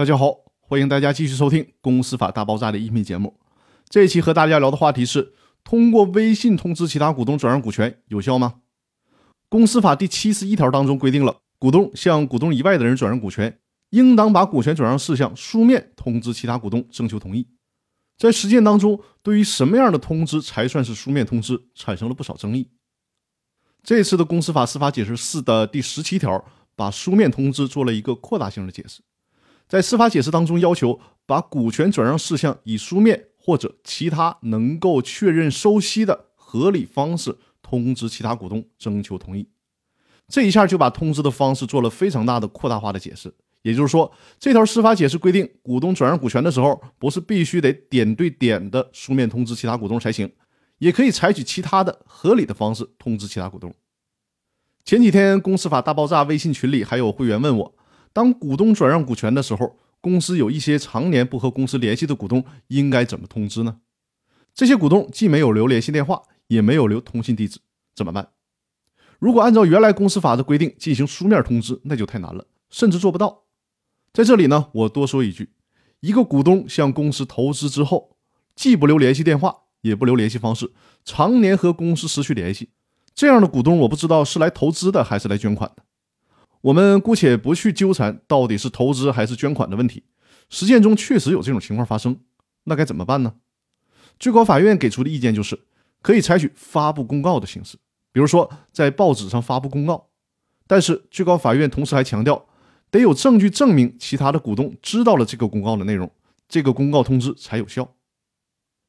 [0.00, 3.38] 大家好，欢迎大家继续收听《公司法大爆炸》的音频节目。
[3.86, 8.62] 这一期和大家聊的话题是：通过微信通知其他股东转让股权有效吗？
[9.50, 13.58] 公司法第七十一条当中规定了，股东向股东以外的人转让股权，
[13.90, 17.46] 应当把股权转让事项书面通知其他股东，征求同意。
[18.16, 22.70] 在实践当中，对于什么样的通知才算是书面通知，产生了不少争议。
[23.82, 26.42] 这次的公司法司法解释四的第十七条，
[26.74, 29.02] 把书面通知做了一个扩大性的解释。
[29.70, 39.48] 在司法解释当中，要求把股权转让事项以书面或者其他能够确认收悉的合理方式通知其他股东，征求同意。
[40.26, 43.32] 这一下就把通知的方式做了非常大的扩大化的解释。
[43.62, 50.28] 也就是说，这条司法解释规定，股东转让股权的时候，不是必须得点对点的书面通知其他股东才行，
[50.78, 53.72] 也可以采取其他的合理的方式通知其他股东。
[54.84, 57.74] 前几天公司法大爆炸微信群里还有会员问我，
[58.12, 63.78] 当股东转让股权的时候，公司有一些常年不和公司联系的股东，应该怎么通知呢？
[64.54, 67.60] 这些股东既没有留联系电话，也没有留通信地址，
[67.94, 68.30] 怎么办？
[69.18, 73.44] 如果按照原来公司法的规定进行书面通知，那就太难了，甚至做不到。
[74.12, 75.50] 在这里呢，我多说一句：
[76.00, 78.16] 一个股东向公司投资之后，
[78.56, 80.72] 既不留联系电话，也不留联系方式，
[81.04, 82.70] 常年和公司失去联系，
[83.14, 85.84] 这样的股东，我不知道是来投资的还是来捐款的。
[86.62, 90.04] 我们姑且不去纠缠到底是投资还是捐款的问题，
[90.48, 92.20] 实践中确实有这种情况发生，
[92.64, 93.34] 那该怎么办呢？
[94.18, 95.58] 最高法院给出的意见就是，
[96.02, 97.78] 可以采取发布公告的形式，
[98.12, 100.08] 比如说在报纸上发布公告。
[100.66, 102.46] 但是最高法院同时还强调。
[102.92, 106.10] 得有证据证明其他的股东知道了这个公告的内容，
[106.48, 107.94] 这个公告通知才有效。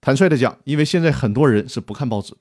[0.00, 2.38] 坦率的讲，因为现在很多人是不看报纸的，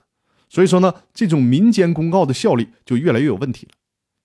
[0.49, 3.73] 所以说呢，这种民间公告的效力就越来越有问题了。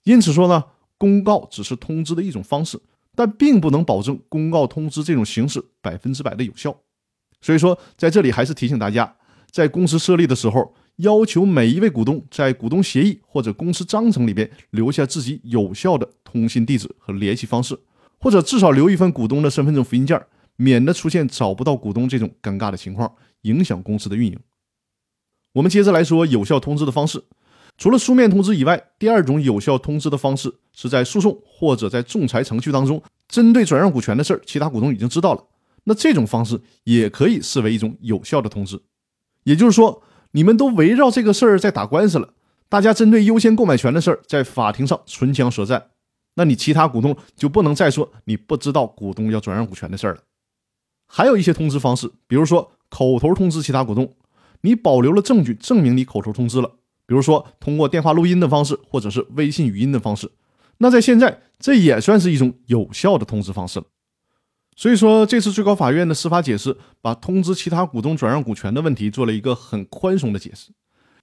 [0.05, 0.64] 因此说呢，
[0.98, 2.78] 公告只是通知的一种方式，
[3.14, 6.77] 但并不能保证公告通知这种形式百分之百的有效。
[7.40, 9.16] 所以说，在这里还是提醒大家，
[9.50, 10.74] 在公司设立的时候。
[10.98, 17.78] 要求每一位股东在股东协议或者公司章程里边留下自己有效的通信地址和联系方式，
[18.18, 20.20] 或者至少留一份股东的身份证复印件，
[20.56, 24.36] 免得出现找不到股东这种尴尬的情况，影响公司的运营。
[25.52, 27.23] 我们接着来说有效通知的方式，
[27.78, 35.42] 除了书面通知以外，第二种有效通知的方式是在诉讼或者在仲裁程序当中，针对转让股权的事儿，其他股东已经知道了，
[35.84, 38.78] 那这种方式也可以视为一种有效的通知，
[39.44, 40.02] 也就是说。
[40.33, 42.34] 你们都围绕这个事儿在打官司了，
[42.68, 45.88] 大家针对优先购买权的事儿在法庭上唇枪舌战，
[46.34, 50.20] 那你其他股东就不能再说你不知道股东要转让股权的事儿了。
[51.06, 54.14] 还有一些通知方式，比如说口头通知其他股东，
[54.61, 56.72] 你保留了证据证明你口头通知了，
[57.08, 60.30] 比如说通过电话录音的方式，或者是微信语音的方式，
[60.77, 63.86] 那在现在这也算是一种有效的通知方式了。
[64.77, 70.70] 所以说，这次最高法院的司法解释，把通知其他股东转让股权的问题做了一个很宽松的解释。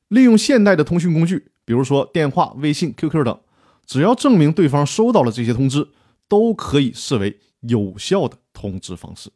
[0.07, 3.39] 利用现代的通讯工具，比如说电话、微信、QQ 等，
[3.85, 5.87] 只要证明对方收到了这些通知，
[6.27, 9.31] 都可以视为有效的通知方式。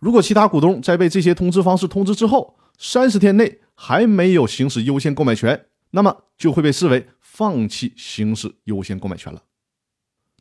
[0.00, 9.44] 如果其他股东在被这些通知方式通知之后，三十天内还没有行使优先购买权，那么就会被视为放弃行使优先购买权了。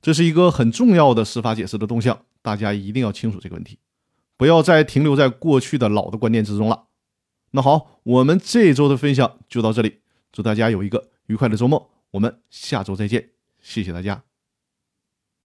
[0.01, 2.25] 这是一个很重要的司法解释的动向。
[2.41, 3.79] 大家一定要清楚这个问题，
[4.37, 6.89] 不要再停留在过去的老的观念之中了。
[7.51, 10.01] 那好，我们这周的分享就到这里，
[10.31, 13.31] 祝大家有一个愉快的周末，我们下周再见，
[13.61, 14.34] 谢谢大家。